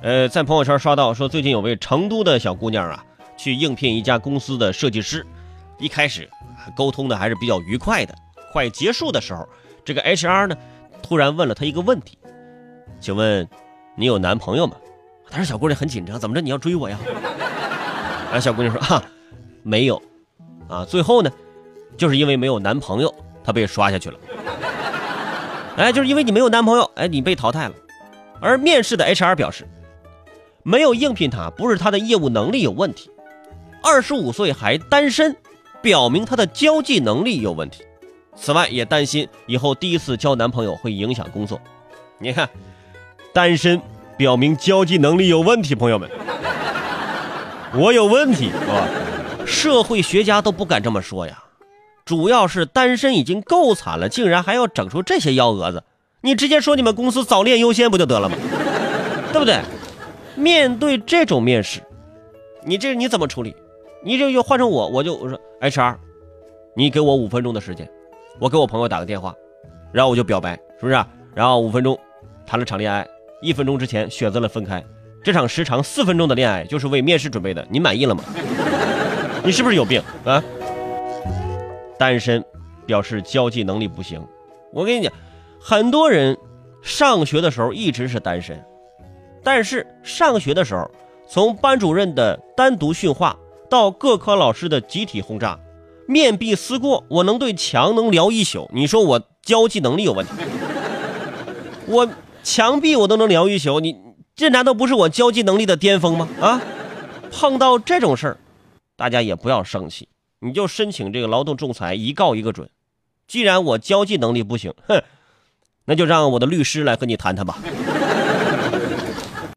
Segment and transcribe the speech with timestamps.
[0.00, 3.04] 呃，在朋友圈刷到说，最近有位成都的小姑娘啊，
[3.36, 5.24] 去应聘一家公司的设计师，
[5.78, 6.28] 一开始
[6.74, 8.14] 沟通的还是比较愉快的。
[8.52, 9.48] 快结束的时候，
[9.84, 10.56] 这个 HR 呢，
[11.02, 12.18] 突然问了她一个问题
[13.00, 13.46] ：“请问
[13.94, 14.74] 你有男朋友吗？”
[15.30, 16.98] 当时小姑娘很紧张，怎么着你要追我呀？
[18.24, 19.02] 然后小姑娘说：“哈，
[19.62, 20.02] 没有。”
[20.68, 21.30] 啊，最后呢，
[21.96, 23.14] 就是因为没有男朋友，
[23.44, 24.18] 她被刷下去了。
[25.76, 27.74] 哎，就是因为你没有男朋友，哎，你被淘汰了。
[28.40, 29.68] 而面试的 HR 表示。
[30.62, 33.10] 没有应聘他，不是他的业务能力有问题，
[33.82, 35.36] 二十五岁还单身，
[35.80, 37.82] 表明他的交际能力有问题。
[38.36, 41.60] 此外，也担心以后第一次交男朋友会影响工作。
[42.18, 42.48] 你看，
[43.32, 43.80] 单身
[44.16, 46.08] 表明交际能力有问题，朋友们，
[47.74, 48.88] 我有问题啊！
[49.44, 51.42] 社会学家都不敢这么说呀。
[52.04, 55.84] 主要是单身已经够惨了，竟然还要整出这些幺蛾子。
[56.20, 58.36] 你直接说你们公司早恋优先不就得了吗？
[59.32, 59.60] 对不对？
[60.34, 61.80] 面对这种面试，
[62.64, 63.54] 你这你怎么处理？
[64.04, 65.96] 你这又换成我，我就我说 HR，
[66.74, 67.88] 你给我五分钟的时间，
[68.40, 69.34] 我给我朋友打个电话，
[69.92, 71.04] 然后我就表白，是不是？
[71.34, 71.98] 然后五分钟
[72.46, 73.06] 谈了场恋爱，
[73.40, 74.82] 一分钟之前选择了分开，
[75.22, 78.24] 这场时长四分钟的恋爱就是为面试准备的，你满意了吗？
[79.44, 80.42] 你是不是有病啊？
[81.98, 82.44] 单身
[82.84, 84.20] 表示交际能力不行，
[84.72, 85.12] 我跟你讲，
[85.60, 86.36] 很多人
[86.82, 88.60] 上学的时候一直是单身。
[89.42, 90.90] 但是上学的时候，
[91.28, 93.36] 从班主任的单独训话
[93.68, 95.58] 到各科老师的集体轰炸，
[96.06, 98.70] 面壁思过，我能对墙能聊一宿。
[98.72, 100.32] 你说我交际能力有问题？
[101.86, 102.08] 我
[102.42, 103.96] 墙壁我都能聊一宿，你
[104.36, 106.28] 这难道不是我交际能力的巅峰吗？
[106.40, 106.60] 啊，
[107.30, 108.36] 碰到这种事儿，
[108.96, 110.08] 大家也不要生气，
[110.40, 112.68] 你就申请这个劳动仲裁，一告一个准。
[113.26, 115.02] 既然我交际能力不行，哼，
[115.86, 117.58] 那就让我的律师来和你谈谈吧。